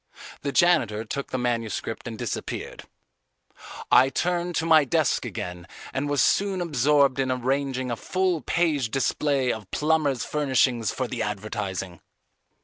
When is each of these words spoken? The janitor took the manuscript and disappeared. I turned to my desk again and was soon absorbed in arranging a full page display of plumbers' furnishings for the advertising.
The 0.41 0.51
janitor 0.51 1.05
took 1.05 1.29
the 1.29 1.37
manuscript 1.37 2.07
and 2.07 2.17
disappeared. 2.17 2.85
I 3.91 4.09
turned 4.09 4.55
to 4.55 4.65
my 4.65 4.83
desk 4.83 5.25
again 5.25 5.67
and 5.93 6.09
was 6.09 6.23
soon 6.23 6.59
absorbed 6.59 7.19
in 7.19 7.31
arranging 7.31 7.91
a 7.91 7.95
full 7.95 8.41
page 8.41 8.89
display 8.89 9.53
of 9.53 9.69
plumbers' 9.69 10.25
furnishings 10.25 10.91
for 10.91 11.07
the 11.07 11.21
advertising. 11.21 12.01